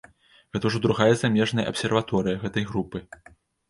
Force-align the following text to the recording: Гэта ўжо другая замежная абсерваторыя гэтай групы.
Гэта 0.57 0.65
ўжо 0.71 0.79
другая 0.85 1.09
замежная 1.21 1.69
абсерваторыя 1.75 2.43
гэтай 2.45 2.71
групы. 2.75 3.09